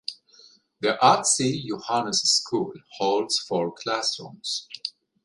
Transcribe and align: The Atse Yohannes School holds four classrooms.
The 0.79 0.97
Atse 0.99 1.45
Yohannes 1.63 2.25
School 2.25 2.73
holds 2.97 3.37
four 3.37 3.71
classrooms. 3.71 4.67